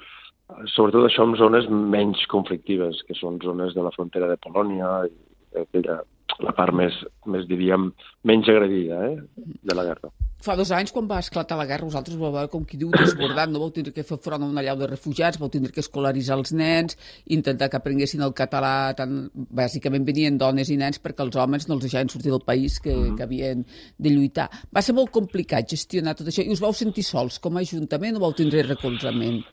sobretot 0.74 1.08
això 1.08 1.26
en 1.28 1.36
zones 1.40 1.68
menys 1.70 2.24
conflictives, 2.32 3.04
que 3.08 3.18
són 3.18 3.42
zones 3.44 3.76
de 3.76 3.84
la 3.86 3.94
frontera 3.96 4.30
de 4.30 4.40
Polònia, 4.42 4.94
i 5.10 5.62
aquella, 5.64 6.00
la 6.46 6.56
part 6.58 6.76
més, 6.76 6.96
més, 7.30 7.46
diríem, 7.50 7.92
menys 8.28 8.50
agredida 8.52 9.04
eh, 9.10 9.20
de 9.38 9.78
la 9.78 9.86
guerra. 9.88 10.12
Fa 10.40 10.54
dos 10.56 10.70
anys, 10.72 10.94
quan 10.96 11.04
va 11.04 11.18
esclatar 11.20 11.58
la 11.60 11.66
guerra, 11.68 11.84
vosaltres 11.84 12.16
vau 12.16 12.32
veure, 12.32 12.48
com 12.48 12.64
qui 12.64 12.78
diu, 12.80 12.94
desbordat, 12.96 13.52
no 13.52 13.60
vau 13.60 13.74
tindre 13.76 13.92
que 13.92 14.06
fer 14.08 14.18
front 14.24 14.46
a 14.46 14.48
una 14.48 14.64
llau 14.64 14.78
de 14.80 14.88
refugiats, 14.88 15.40
vau 15.42 15.52
tindre 15.52 15.74
que 15.76 15.84
escolaritzar 15.84 16.38
els 16.40 16.54
nens, 16.56 16.96
intentar 17.36 17.68
que 17.68 17.76
aprenguessin 17.82 18.24
el 18.24 18.32
català, 18.38 18.94
tant, 18.96 19.18
bàsicament 19.36 20.08
venien 20.08 20.40
dones 20.40 20.72
i 20.72 20.80
nens 20.80 21.04
perquè 21.04 21.28
els 21.28 21.36
homes 21.44 21.68
no 21.68 21.76
els 21.76 21.84
deixaven 21.84 22.14
sortir 22.14 22.32
del 22.32 22.46
país 22.48 22.80
que, 22.80 22.96
mm 22.96 23.04
-hmm. 23.04 23.18
que 23.18 23.24
havien 23.28 23.66
de 23.98 24.10
lluitar. 24.10 24.50
Va 24.72 24.82
ser 24.82 24.96
molt 24.96 25.12
complicat 25.12 25.68
gestionar 25.68 26.16
tot 26.16 26.28
això 26.28 26.42
i 26.42 26.52
us 26.56 26.64
vau 26.64 26.72
sentir 26.72 27.04
sols 27.04 27.40
com 27.40 27.58
a 27.58 27.60
Ajuntament 27.60 28.16
o 28.16 28.20
vau 28.20 28.34
tindre 28.34 28.64
recolzament? 28.64 29.44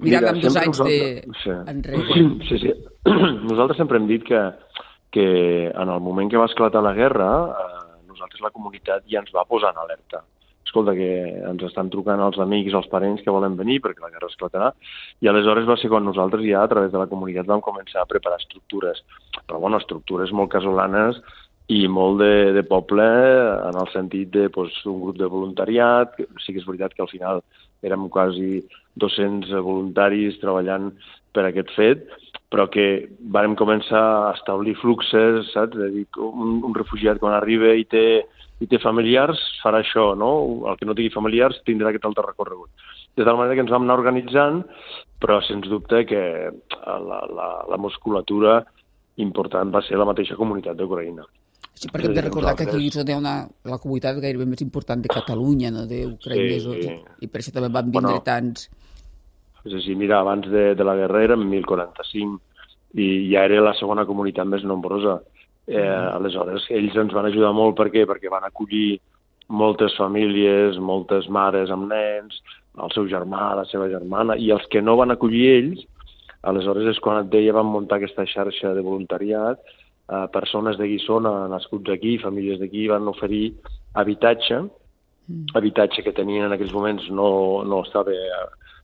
Mirant 0.00 0.26
Mira, 0.26 0.32
amb 0.34 0.42
dos 0.44 0.56
anys 0.60 0.82
de... 0.82 0.98
sí. 1.42 1.54
enrere. 1.72 2.26
Sí, 2.48 2.58
sí. 2.64 2.74
Nosaltres 3.50 3.80
sempre 3.80 4.00
hem 4.00 4.08
dit 4.10 4.24
que, 4.26 4.42
que 5.14 5.28
en 5.68 5.88
el 5.88 6.02
moment 6.04 6.30
que 6.30 6.40
va 6.40 6.48
esclatar 6.50 6.82
la 6.84 6.94
guerra, 6.96 7.30
eh, 7.54 7.80
nosaltres 8.10 8.44
la 8.44 8.52
comunitat 8.54 9.08
ja 9.10 9.22
ens 9.24 9.32
va 9.34 9.46
posar 9.48 9.74
en 9.74 9.82
alerta. 9.84 10.24
Escolta, 10.70 10.94
que 10.94 11.10
ens 11.50 11.62
estan 11.66 11.88
trucant 11.90 12.20
els 12.22 12.38
amics, 12.38 12.74
els 12.78 12.86
parents 12.92 13.22
que 13.24 13.32
volen 13.34 13.56
venir 13.58 13.80
perquè 13.82 14.04
la 14.04 14.12
guerra 14.12 14.28
esclatarà, 14.30 14.68
i 15.18 15.26
aleshores 15.26 15.66
va 15.66 15.74
ser 15.80 15.90
quan 15.90 16.04
nosaltres 16.06 16.44
ja, 16.46 16.62
a 16.62 16.70
través 16.70 16.92
de 16.92 17.00
la 17.00 17.08
comunitat, 17.10 17.48
vam 17.48 17.64
començar 17.64 18.04
a 18.04 18.10
preparar 18.10 18.38
estructures. 18.38 19.02
Però, 19.40 19.58
bueno, 19.58 19.80
estructures 19.82 20.30
molt 20.30 20.52
casolanes 20.52 21.18
i 21.70 21.84
molt 21.86 22.18
de, 22.18 22.50
de 22.56 22.64
poble 22.66 23.04
en 23.06 23.76
el 23.78 23.88
sentit 23.92 24.32
de 24.34 24.48
pues, 24.50 24.74
un 24.90 24.98
grup 25.04 25.20
de 25.20 25.28
voluntariat, 25.30 26.16
sí 26.42 26.50
que 26.50 26.58
és 26.58 26.66
veritat 26.66 26.96
que 26.96 27.04
al 27.04 27.12
final 27.12 27.44
érem 27.86 28.08
quasi 28.10 28.64
200 28.98 29.54
voluntaris 29.62 30.40
treballant 30.42 30.90
per 31.30 31.46
aquest 31.46 31.70
fet, 31.76 32.02
però 32.50 32.66
que 32.72 33.06
vàrem 33.30 33.54
començar 33.54 34.02
a 34.02 34.34
establir 34.34 34.74
fluxes, 34.80 35.52
saps? 35.54 35.78
De 35.78 35.92
dir, 35.94 36.04
un, 36.18 36.58
un 36.66 36.74
refugiat 36.74 37.22
quan 37.22 37.36
arriba 37.36 37.70
i 37.78 37.86
té, 37.86 38.24
i 38.58 38.66
té 38.66 38.82
familiars 38.82 39.38
farà 39.62 39.84
això, 39.84 40.10
no? 40.18 40.32
El 40.66 40.80
que 40.80 40.88
no 40.88 40.98
tingui 40.98 41.14
familiars 41.14 41.62
tindrà 41.68 41.94
aquest 41.94 42.10
altre 42.10 42.26
recorregut. 42.26 42.70
De 43.14 43.22
tal 43.22 43.38
manera 43.38 43.54
que 43.54 43.62
ens 43.62 43.70
vam 43.70 43.86
anar 43.86 44.00
organitzant, 44.02 44.64
però 45.22 45.38
sens 45.46 45.70
dubte 45.70 46.02
que 46.10 46.22
la, 46.50 47.20
la, 47.30 47.50
la 47.70 47.78
musculatura 47.78 48.64
important 49.22 49.70
va 49.70 49.84
ser 49.86 50.00
la 50.00 50.08
mateixa 50.08 50.38
comunitat 50.38 50.74
d'Ucraïna. 50.78 51.30
Sí, 51.74 51.88
perquè 51.88 52.10
hem 52.10 52.16
de 52.16 52.24
recordar 52.26 52.56
que 52.58 52.66
aquí 52.68 52.90
és 52.90 52.98
una, 53.16 53.34
la 53.64 53.78
comunitat 53.80 54.18
gairebé 54.20 54.44
més 54.48 54.60
important 54.60 55.00
de 55.00 55.08
Catalunya, 55.12 55.70
no? 55.72 55.86
d'ucraïnesos, 55.88 56.76
sí, 56.76 56.88
sí. 56.90 57.24
i 57.24 57.28
per 57.30 57.40
això 57.40 57.54
també 57.56 57.70
van 57.72 57.88
vindre 57.88 58.18
bueno, 58.18 58.24
tants. 58.26 58.68
Sí, 59.64 59.80
sí, 59.86 59.94
mira, 59.96 60.20
abans 60.20 60.48
de, 60.50 60.74
de 60.76 60.84
la 60.84 60.96
guerra 60.96 61.22
érem 61.24 61.46
1.045 61.48 63.00
i 63.00 63.06
ja 63.30 63.44
era 63.46 63.62
la 63.62 63.74
segona 63.78 64.06
comunitat 64.08 64.48
més 64.48 64.64
nombrosa. 64.66 65.20
Eh, 65.70 65.78
mm. 65.78 66.16
aleshores, 66.16 66.66
ells 66.74 66.96
ens 66.98 67.14
van 67.14 67.28
ajudar 67.28 67.52
molt, 67.54 67.76
per 67.78 67.90
què? 67.94 68.06
Perquè 68.08 68.32
van 68.32 68.48
acollir 68.48 68.98
moltes 69.50 69.94
famílies, 69.98 70.78
moltes 70.78 71.28
mares 71.28 71.70
amb 71.74 71.90
nens, 71.90 72.40
el 72.80 72.92
seu 72.94 73.06
germà, 73.10 73.52
la 73.58 73.66
seva 73.70 73.88
germana, 73.90 74.36
i 74.38 74.50
els 74.54 74.66
que 74.70 74.82
no 74.82 74.96
van 74.98 75.14
acollir 75.14 75.46
ells, 75.56 75.84
aleshores 76.46 76.88
és 76.94 77.00
quan 77.02 77.20
et 77.24 77.30
deia, 77.32 77.54
van 77.56 77.68
muntar 77.68 77.98
aquesta 77.98 78.26
xarxa 78.26 78.74
de 78.76 78.84
voluntariat, 78.86 79.60
eh, 80.10 80.26
persones 80.32 80.78
de 80.78 80.88
Guissona, 80.90 81.48
nascuts 81.52 81.94
aquí, 81.94 82.18
famílies 82.18 82.60
d'aquí, 82.60 82.86
van 82.90 83.08
oferir 83.08 83.54
habitatge, 83.94 84.62
mm. 85.28 85.54
habitatge 85.54 86.02
que 86.06 86.16
tenien 86.16 86.48
en 86.48 86.56
aquells 86.56 86.74
moments 86.74 87.06
no, 87.14 87.30
no 87.66 87.84
estava 87.86 88.14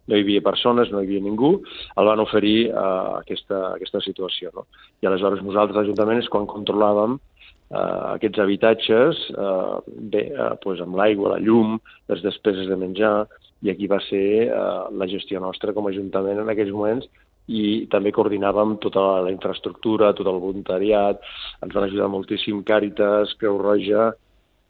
no 0.06 0.14
hi 0.14 0.23
havia 0.23 0.42
persones, 0.42 0.90
no 0.92 1.00
hi 1.00 1.09
havia 1.09 1.23
ningú, 1.25 1.56
el 1.99 2.09
van 2.09 2.23
oferir 2.23 2.71
a 2.71 2.83
uh, 2.83 3.14
aquesta, 3.25 3.73
aquesta 3.75 4.02
situació. 4.04 4.52
No? 4.54 4.66
I 5.02 5.09
aleshores 5.11 5.42
nosaltres, 5.42 5.80
l'Ajuntament, 5.80 6.23
és 6.23 6.30
quan 6.30 6.47
controlàvem 6.50 7.16
uh, 7.18 8.14
aquests 8.14 8.42
habitatges 8.45 9.25
uh, 9.35 9.83
bé, 10.12 10.28
uh, 10.30 10.52
pues 10.62 10.83
amb 10.85 10.95
l'aigua, 10.99 11.35
la 11.35 11.42
llum, 11.42 11.80
les 12.12 12.23
despeses 12.23 12.71
de 12.71 12.78
menjar, 12.78 13.16
i 13.64 13.73
aquí 13.73 13.88
va 13.90 13.99
ser 14.06 14.26
uh, 14.47 14.87
la 14.95 15.09
gestió 15.11 15.40
nostra 15.42 15.75
com 15.75 15.88
a 15.88 15.95
Ajuntament 15.95 16.42
en 16.42 16.52
aquells 16.52 16.75
moments 16.75 17.11
i 17.47 17.87
també 17.91 18.12
coordinàvem 18.15 18.76
tota 18.83 19.23
la 19.23 19.31
infraestructura, 19.31 20.12
tot 20.19 20.26
el 20.26 20.41
voluntariat, 20.43 21.21
ens 21.62 21.75
van 21.75 21.87
ajudar 21.87 22.11
moltíssim 22.11 22.65
Càritas, 22.67 23.37
Creu 23.38 23.59
Roja, 23.62 24.11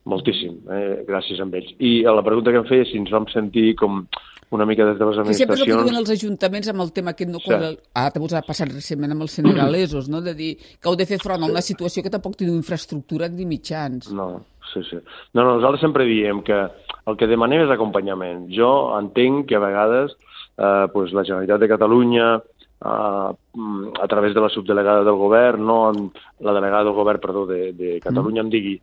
moltíssim, 0.06 0.60
eh, 0.70 1.04
gràcies 1.08 1.40
a 1.40 1.48
ells. 1.48 1.74
I 1.80 2.04
a 2.06 2.14
la 2.14 2.24
pregunta 2.24 2.52
que 2.52 2.62
em 2.62 2.68
feia, 2.68 2.84
si 2.84 2.98
ens 3.00 3.10
vam 3.10 3.26
sentir 3.32 3.74
com 3.74 4.04
una 4.50 4.66
mica 4.66 4.84
des 4.84 4.98
de 4.98 5.04
les 5.04 5.18
administracions... 5.18 5.36
Sí, 5.36 5.42
sempre 5.42 5.56
el 5.56 5.66
que 5.66 5.84
diuen 5.84 6.00
els 6.00 6.10
ajuntaments 6.14 6.68
amb 6.70 6.84
el 6.84 6.92
tema 6.94 7.12
aquest, 7.14 7.30
no, 7.32 7.40
sí. 7.42 7.78
ah, 7.94 8.10
també 8.14 8.28
us 8.28 8.36
ha 8.38 8.44
passat 8.46 8.70
recentment 8.70 9.16
amb 9.16 9.26
els 9.26 9.34
senegalesos, 9.40 10.10
no? 10.12 10.20
de 10.22 10.36
dir 10.38 10.52
que 10.56 10.86
heu 10.88 10.98
de 10.98 11.06
fer 11.08 11.18
front 11.22 11.42
a 11.42 11.50
una 11.50 11.64
situació 11.64 12.04
que 12.04 12.12
tampoc 12.14 12.36
teniu 12.38 12.54
infraestructura 12.54 13.28
ni 13.32 13.48
mitjans. 13.48 14.12
No, 14.14 14.44
sí, 14.72 14.84
sí. 14.86 15.00
No, 15.34 15.42
no, 15.42 15.56
nosaltres 15.56 15.82
sempre 15.82 16.06
diem 16.06 16.44
que 16.46 16.60
el 17.06 17.18
que 17.18 17.30
demanem 17.30 17.64
és 17.66 17.74
acompanyament. 17.74 18.46
Jo 18.54 18.70
entenc 19.00 19.48
que 19.50 19.58
a 19.58 19.64
vegades 19.64 20.14
eh, 20.14 20.86
pues, 20.92 21.10
la 21.12 21.26
Generalitat 21.26 21.64
de 21.64 21.72
Catalunya, 21.74 22.30
eh, 22.84 23.30
a 24.02 24.08
través 24.08 24.34
de 24.34 24.40
la 24.40 24.50
subdelegada 24.50 25.04
del 25.04 25.16
govern, 25.16 25.64
no, 25.64 25.78
la 26.40 26.52
delegada 26.52 26.84
del 26.84 26.98
govern, 26.98 27.20
perdó, 27.20 27.46
de, 27.46 27.72
de 27.72 27.98
Catalunya 28.00 28.42
mm. 28.42 28.46
em 28.46 28.52
digui 28.52 28.76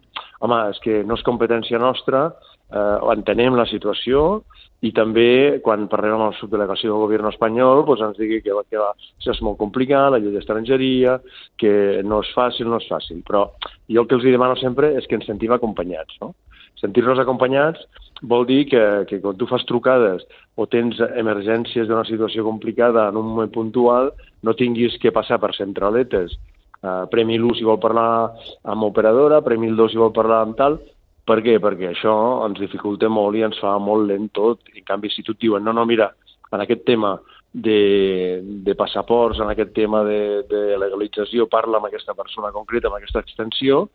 home, 0.43 0.59
és 0.73 0.81
que 0.83 1.03
no 1.07 1.15
és 1.19 1.23
competència 1.23 1.79
nostra, 1.79 2.27
eh, 2.73 2.97
entenem 3.13 3.55
la 3.55 3.67
situació, 3.69 4.43
i 4.83 4.91
també 4.91 5.61
quan 5.63 5.85
parlem 5.87 6.17
amb 6.17 6.25
la 6.25 6.35
subdelegació 6.35 6.91
del 6.91 7.05
govern 7.05 7.29
espanyol 7.29 7.85
doncs 7.87 8.01
ens 8.09 8.17
digui 8.19 8.41
que, 8.43 8.55
que 8.67 9.31
és 9.31 9.41
molt 9.45 9.57
complicat, 9.61 10.09
la 10.11 10.19
llei 10.19 10.33
d'estrangeria, 10.35 11.19
que 11.59 12.01
no 12.03 12.19
és 12.25 12.31
fàcil, 12.35 12.67
no 12.67 12.81
és 12.81 12.89
fàcil. 12.91 13.21
Però 13.23 13.45
jo 13.87 14.03
el 14.03 14.09
que 14.09 14.17
els 14.19 14.27
demano 14.27 14.57
sempre 14.59 14.91
és 14.99 15.07
que 15.07 15.15
ens 15.15 15.29
sentim 15.29 15.55
acompanyats. 15.55 16.19
No? 16.19 16.33
Sentir-nos 16.81 17.21
acompanyats 17.23 17.79
vol 18.23 18.47
dir 18.47 18.63
que, 18.71 18.81
que 19.09 19.19
quan 19.21 19.37
tu 19.37 19.47
fas 19.49 19.65
trucades 19.67 20.23
o 20.55 20.65
tens 20.71 20.99
emergències 21.19 21.89
d'una 21.89 22.07
situació 22.07 22.45
complicada 22.47 23.09
en 23.09 23.19
un 23.19 23.27
moment 23.33 23.51
puntual, 23.51 24.11
no 24.43 24.55
tinguis 24.55 24.95
que 25.01 25.11
passar 25.11 25.39
per 25.43 25.53
centraletes. 25.57 26.37
Uh, 26.83 27.03
Premi 27.11 27.37
l'1 27.37 27.59
si 27.59 27.67
vol 27.67 27.79
parlar 27.83 28.31
amb 28.67 28.87
operadora, 28.87 29.43
Premi 29.43 29.69
el 29.71 29.77
2 29.79 29.93
si 29.93 30.01
vol 30.01 30.15
parlar 30.15 30.41
amb 30.43 30.57
tal, 30.59 30.79
per 31.27 31.39
què? 31.43 31.55
Perquè 31.63 31.91
això 31.91 32.15
ens 32.47 32.59
dificulta 32.59 33.07
molt 33.11 33.39
i 33.39 33.45
ens 33.47 33.59
fa 33.63 33.77
molt 33.79 34.09
lent 34.09 34.27
tot. 34.35 34.59
En 34.75 34.83
canvi, 34.87 35.11
si 35.11 35.23
tu 35.23 35.35
et 35.35 35.43
diuen, 35.45 35.63
no, 35.63 35.71
no, 35.75 35.85
mira, 35.87 36.09
en 36.51 36.63
aquest 36.63 36.83
tema 36.87 37.15
de, 37.53 38.41
de 38.65 38.75
passaports, 38.75 39.39
en 39.39 39.51
aquest 39.51 39.71
tema 39.77 40.03
de, 40.03 40.43
de 40.49 40.63
legalització, 40.81 41.47
parla 41.47 41.79
amb 41.79 41.87
aquesta 41.87 42.15
persona 42.17 42.51
concreta, 42.51 42.89
amb 42.89 42.99
aquesta 42.99 43.23
extensió, 43.23 43.85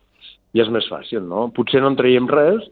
i 0.56 0.62
és 0.64 0.70
més 0.72 0.88
fàcil, 0.88 1.20
no? 1.28 1.50
Potser 1.52 1.82
no 1.84 1.92
en 1.92 1.98
traiem 1.98 2.28
res, 2.30 2.64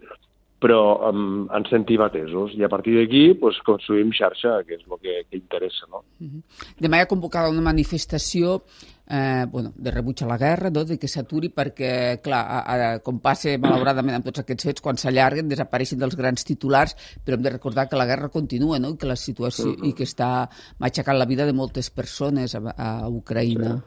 però 0.59 1.11
um, 1.11 1.47
ens 1.53 1.69
sentim 1.69 2.01
atesos 2.01 2.55
i 2.57 2.65
a 2.65 2.71
partir 2.73 2.95
d'aquí 2.97 3.35
pues, 3.41 3.59
construïm 3.67 4.13
xarxa, 4.17 4.63
que 4.65 4.79
és 4.79 4.85
el 4.89 5.01
que, 5.03 5.17
que 5.29 5.37
interessa. 5.37 5.87
No? 5.91 6.05
Uh 6.21 6.27
-huh. 6.27 6.43
Demà 6.81 6.97
hi 6.97 7.05
ha 7.05 7.13
convocada 7.13 7.51
una 7.51 7.61
manifestació 7.61 8.63
eh, 9.09 9.45
bueno, 9.51 9.73
de 9.77 9.91
rebuig 9.91 10.23
a 10.23 10.27
la 10.27 10.39
guerra, 10.39 10.71
no? 10.71 10.85
de 10.85 10.99
que 10.99 11.09
s'aturi 11.09 11.51
perquè, 11.55 12.21
clar, 12.23 12.43
a, 12.49 12.59
a, 12.75 12.99
com 13.01 13.21
passa 13.21 13.57
malauradament 13.59 14.17
amb 14.17 14.25
tots 14.25 14.41
aquests 14.41 14.65
fets, 14.65 14.81
quan 14.81 14.97
s'allarguen 14.97 15.49
desapareixen 15.49 15.99
dels 15.99 16.17
grans 16.17 16.45
titulars, 16.45 16.97
però 17.25 17.37
hem 17.37 17.43
de 17.43 17.51
recordar 17.51 17.89
que 17.89 17.97
la 17.97 18.07
guerra 18.07 18.29
continua 18.29 18.79
no? 18.79 18.91
I, 18.91 18.97
que 18.97 19.07
la 19.07 19.17
situació, 19.17 19.71
uh 19.71 19.77
-huh. 19.77 19.89
i 19.89 19.93
que 19.93 20.05
està 20.05 20.49
matxacant 20.79 21.19
la 21.19 21.27
vida 21.27 21.47
de 21.47 21.53
moltes 21.53 21.91
persones 21.91 22.55
a, 22.55 22.61
a 22.77 23.09
Ucraïna. 23.09 23.83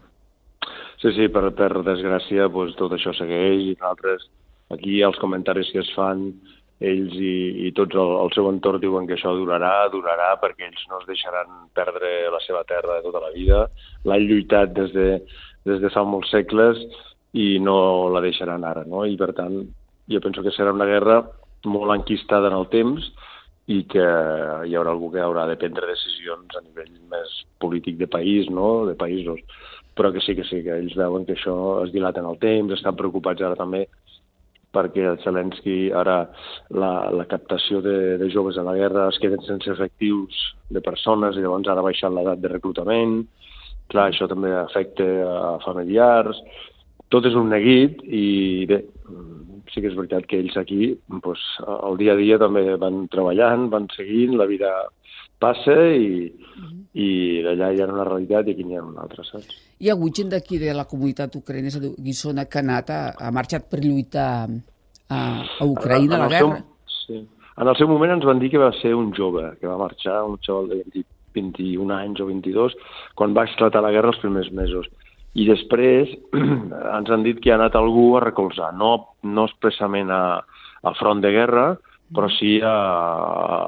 Sí, 1.01 1.11
sí, 1.11 1.15
sí 1.15 1.27
per, 1.29 1.51
per 1.55 1.83
desgràcia 1.83 2.47
doncs, 2.47 2.75
tot 2.75 2.91
això 2.91 3.11
segueix 3.13 3.61
i 3.73 3.77
nosaltres 3.79 4.29
aquí 4.69 5.01
els 5.01 5.17
comentaris 5.17 5.71
que 5.71 5.79
es 5.79 5.91
fan 5.95 6.33
ells 6.79 7.15
i, 7.19 7.67
i 7.67 7.71
tots 7.75 7.95
el, 7.95 8.13
el 8.23 8.31
seu 8.35 8.47
entorn 8.49 8.79
diuen 8.81 9.07
que 9.07 9.17
això 9.17 9.33
durarà, 9.35 9.89
durarà, 9.91 10.31
perquè 10.41 10.69
ells 10.69 10.85
no 10.89 11.01
es 11.01 11.07
deixaran 11.09 11.67
perdre 11.75 12.29
la 12.31 12.39
seva 12.45 12.63
terra 12.67 12.97
de 12.97 13.05
tota 13.07 13.23
la 13.25 13.33
vida. 13.35 13.65
L'han 14.07 14.27
lluitat 14.29 14.73
des 14.77 14.93
de, 14.95 15.09
des 15.67 15.81
de 15.83 15.91
fa 15.93 16.05
molts 16.07 16.31
segles 16.31 16.79
i 17.35 17.57
no 17.61 18.09
la 18.13 18.23
deixaran 18.23 18.63
ara, 18.65 18.85
no? 18.87 19.03
I, 19.05 19.17
per 19.19 19.33
tant, 19.37 19.59
jo 20.09 20.23
penso 20.23 20.43
que 20.45 20.55
serà 20.55 20.73
una 20.73 20.87
guerra 20.89 21.21
molt 21.67 21.93
enquistada 21.97 22.47
en 22.47 22.55
el 22.55 22.69
temps 22.71 23.11
i 23.69 23.83
que 23.91 24.05
hi 24.65 24.73
haurà 24.73 24.95
algú 24.95 25.11
que 25.13 25.21
haurà 25.21 25.45
de 25.45 25.59
prendre 25.61 25.91
decisions 25.91 26.55
a 26.57 26.63
nivell 26.63 26.95
més 27.11 27.35
polític 27.61 27.99
de 27.99 28.07
país, 28.09 28.47
no?, 28.49 28.87
de 28.87 28.95
països. 28.97 29.43
Però 29.99 30.13
que 30.15 30.23
sí 30.23 30.33
que 30.33 30.47
sí, 30.47 30.63
que 30.63 30.79
ells 30.79 30.95
veuen 30.97 31.27
que 31.27 31.35
això 31.35 31.83
es 31.83 31.91
dilata 31.93 32.23
en 32.23 32.29
el 32.31 32.39
temps, 32.41 32.73
estan 32.73 32.97
preocupats 32.97 33.43
ara 33.43 33.59
també 33.59 33.83
perquè 34.79 35.05
el 35.11 35.19
Zelensky 35.21 35.91
ara 35.91 36.21
la, 36.71 36.93
la 37.13 37.27
captació 37.29 37.83
de, 37.85 38.17
de 38.21 38.31
joves 38.33 38.57
a 38.57 38.65
la 38.65 38.77
guerra 38.79 39.09
es 39.11 39.19
queden 39.21 39.43
sense 39.45 39.69
efectius 39.75 40.39
de 40.71 40.81
persones 40.81 41.37
i 41.37 41.43
llavors 41.43 41.67
ara 41.67 41.83
ha 41.83 41.89
baixat 41.91 42.15
l'edat 42.15 42.41
de 42.41 42.53
reclutament. 42.55 43.21
Clar, 43.89 44.09
això 44.09 44.27
també 44.29 44.53
afecta 44.55 45.05
a 45.27 45.55
familiars. 45.65 46.39
Tot 47.09 47.25
és 47.25 47.35
un 47.37 47.49
neguit 47.49 48.03
i 48.05 48.65
bé, 48.69 48.83
sí 49.73 49.81
que 49.81 49.89
és 49.89 49.97
veritat 49.97 50.27
que 50.29 50.39
ells 50.41 50.57
aquí 50.61 50.93
doncs, 51.09 51.41
el 51.67 51.97
dia 52.01 52.13
a 52.13 52.19
dia 52.19 52.37
també 52.41 52.63
van 52.81 53.03
treballant, 53.11 53.67
van 53.73 53.89
seguint, 53.95 54.37
la 54.37 54.47
vida 54.49 54.71
passa 55.39 55.75
i, 55.95 56.27
i 56.99 57.07
allà 57.47 57.71
hi 57.71 57.81
ha 57.81 57.87
una 57.89 58.07
realitat 58.07 58.49
i 58.49 58.55
aquí 58.55 58.65
n'hi 58.67 58.77
ha 58.77 58.83
una 58.83 59.05
altra, 59.05 59.23
saps? 59.27 59.55
Hi 59.79 59.89
ha 59.89 59.95
hagut 59.95 60.19
gent 60.19 60.33
d'aquí 60.33 60.59
de 60.61 60.73
la 60.75 60.87
comunitat 60.89 61.37
ucraïnesa 61.39 61.81
Guissona 61.97 62.45
que 62.45 62.59
ha 62.59 62.65
anat, 62.65 62.91
ha, 62.91 63.01
ha 63.15 63.31
marxat 63.35 63.69
per 63.71 63.81
lluitar 63.85 64.31
a, 65.09 65.19
a 65.59 65.65
Ucraïna, 65.65 66.15
a 66.15 66.23
la 66.25 66.31
guerra? 66.31 66.61
Seu, 66.61 66.97
sí. 67.05 67.21
En 67.59 67.67
el 67.67 67.75
seu 67.75 67.89
moment 67.91 68.13
ens 68.15 68.25
van 68.27 68.39
dir 68.39 68.51
que 68.53 68.61
va 68.61 68.71
ser 68.79 68.93
un 68.95 69.11
jove, 69.15 69.43
que 69.59 69.67
va 69.67 69.79
marxar, 69.81 70.21
un 70.23 70.37
xaval 70.45 70.69
de 70.71 70.79
20, 70.85 71.05
21 71.35 71.95
anys 71.95 72.21
o 72.23 72.29
22, 72.29 72.75
quan 73.19 73.35
va 73.35 73.45
esclatar 73.49 73.83
la 73.83 73.91
guerra 73.91 74.13
els 74.13 74.21
primers 74.21 74.51
mesos. 74.55 74.87
I 75.35 75.45
després 75.49 76.13
ens 76.97 77.11
han 77.11 77.25
dit 77.25 77.41
que 77.43 77.51
ha 77.51 77.59
anat 77.59 77.75
algú 77.77 78.13
a 78.17 78.23
recolzar, 78.23 78.71
no, 78.77 78.93
no 79.23 79.45
expressament 79.49 80.09
a, 80.13 80.39
a 80.39 80.95
front 80.97 81.21
de 81.25 81.33
guerra, 81.35 81.67
però 82.15 82.29
sí 82.33 82.57
a, 82.65 82.73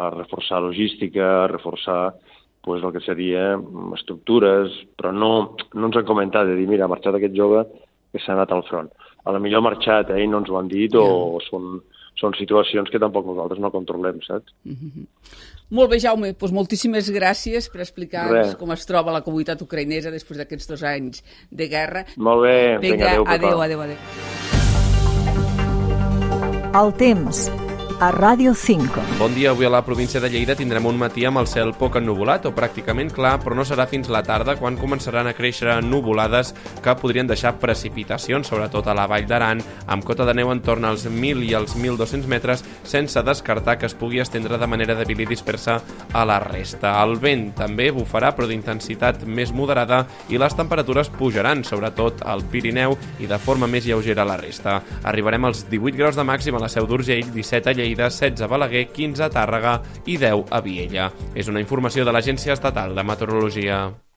a 0.08 0.10
reforçar 0.16 0.64
logística, 0.64 1.44
a 1.44 1.48
reforçar 1.52 2.16
pues, 2.64 2.82
el 2.82 2.94
que 2.94 3.04
seria 3.06 3.54
estructures, 3.98 4.74
però 4.98 5.12
no, 5.14 5.32
no 5.74 5.90
ens 5.90 6.00
han 6.00 6.08
comentat 6.08 6.50
de 6.50 6.58
dir, 6.58 6.68
mira, 6.70 6.88
ha 6.88 6.92
marxat 6.92 7.18
aquest 7.18 7.38
jove 7.38 7.66
que 8.12 8.20
s'ha 8.20 8.36
anat 8.36 8.52
al 8.52 8.64
front. 8.70 8.92
A 9.26 9.32
la 9.32 9.40
millor 9.40 9.62
ha 9.62 9.70
marxat, 9.70 10.10
eh, 10.12 10.24
i 10.24 10.28
no 10.28 10.42
ens 10.42 10.50
ho 10.50 10.58
han 10.60 10.70
dit, 10.72 10.94
yeah. 10.94 11.02
o 11.02 11.40
són, 11.48 11.80
són 12.20 12.36
situacions 12.38 12.90
que 12.92 13.02
tampoc 13.02 13.26
nosaltres 13.30 13.62
no 13.62 13.72
controlem, 13.74 14.22
saps? 14.28 14.54
Mm 14.66 14.76
-hmm. 14.76 15.06
Molt 15.72 15.90
bé, 15.90 16.00
Jaume, 16.04 16.34
doncs 16.34 16.52
moltíssimes 16.52 17.08
gràcies 17.16 17.70
per 17.72 17.80
explicar-nos 17.80 18.56
com 18.60 18.72
es 18.72 18.86
troba 18.86 19.12
la 19.16 19.22
comunitat 19.22 19.62
ucraïnesa 19.62 20.12
després 20.12 20.38
d'aquests 20.38 20.68
dos 20.68 20.84
anys 20.84 21.24
de 21.50 21.68
guerra. 21.68 22.06
Molt 22.18 22.42
bé, 22.44 22.78
vinga, 22.78 23.08
adéu, 23.08 23.24
adéu, 23.28 23.62
adéu, 23.62 23.82
adéu. 23.82 23.98
El 26.74 26.94
temps 26.94 27.71
a 28.02 28.10
Ràdio 28.10 28.56
5. 28.58 29.20
Bon 29.20 29.30
dia, 29.36 29.52
avui 29.52 29.68
a 29.68 29.70
la 29.70 29.84
província 29.86 30.20
de 30.20 30.30
Lleida 30.34 30.56
tindrem 30.58 30.88
un 30.90 30.98
matí 30.98 31.22
amb 31.30 31.38
el 31.38 31.46
cel 31.46 31.70
poc 31.78 32.00
ennuvolat 32.00 32.48
o 32.50 32.52
pràcticament 32.58 33.12
clar, 33.14 33.36
però 33.44 33.54
no 33.54 33.62
serà 33.62 33.86
fins 33.86 34.10
la 34.10 34.24
tarda 34.26 34.56
quan 34.58 34.80
començaran 34.82 35.30
a 35.30 35.36
créixer 35.38 35.76
nuvolades 35.86 36.56
que 36.82 36.96
podrien 36.98 37.30
deixar 37.30 37.60
precipitacions, 37.62 38.50
sobretot 38.50 38.90
a 38.90 38.96
la 38.98 39.06
Vall 39.06 39.28
d'Aran, 39.30 39.62
amb 39.86 40.08
cota 40.08 40.26
de 40.26 40.34
neu 40.34 40.50
en 40.50 40.64
torn 40.66 40.88
als 40.90 41.06
1.000 41.06 41.46
i 41.46 41.54
als 41.54 41.76
1.200 41.78 42.26
metres, 42.26 42.64
sense 42.82 43.22
descartar 43.22 43.78
que 43.78 43.86
es 43.86 43.94
pugui 43.94 44.24
estendre 44.26 44.58
de 44.58 44.72
manera 44.74 44.98
debil 44.98 45.22
i 45.22 45.30
dispersa 45.30 45.78
a 46.12 46.26
la 46.26 46.40
resta. 46.42 46.96
El 47.04 47.20
vent 47.22 47.52
també 47.62 47.92
bufarà, 47.94 48.34
però 48.34 48.50
d'intensitat 48.50 49.28
més 49.30 49.54
moderada, 49.54 50.08
i 50.34 50.42
les 50.42 50.58
temperatures 50.58 51.14
pujaran, 51.20 51.62
sobretot 51.62 52.26
al 52.26 52.42
Pirineu 52.50 52.98
i 53.22 53.30
de 53.30 53.38
forma 53.38 53.70
més 53.70 53.86
lleugera 53.86 54.26
a 54.26 54.30
la 54.34 54.42
resta. 54.42 54.80
Arribarem 55.06 55.46
als 55.46 55.68
18 55.70 56.02
graus 56.02 56.18
de 56.18 56.26
màxim 56.26 56.58
a 56.58 56.66
la 56.66 56.74
Seu 56.74 56.90
d'Urgell, 56.90 57.30
17 57.38 57.70
a 57.70 57.91
Lleida, 57.92 58.10
16 58.10 58.42
a 58.42 58.48
Balaguer, 58.48 58.88
15 58.96 59.26
a 59.26 59.30
Tàrrega 59.30 59.82
i 60.08 60.16
10 60.18 60.48
a 60.52 60.62
Viella. 60.64 61.12
És 61.36 61.52
una 61.52 61.64
informació 61.64 62.06
de 62.08 62.16
l'Agència 62.16 62.56
Estatal 62.56 62.96
de 62.96 63.04
Meteorologia. 63.04 63.84